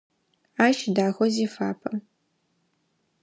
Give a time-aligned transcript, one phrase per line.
[0.65, 1.91] Ащ дахэу зефапэ.